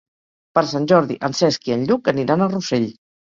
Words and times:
Per 0.57 0.63
Sant 0.69 0.87
Jordi 0.91 1.17
en 1.29 1.37
Cesc 1.41 1.69
i 1.71 1.75
en 1.77 1.85
Lluc 1.91 2.11
aniran 2.15 2.47
a 2.47 2.51
Rossell. 2.57 2.89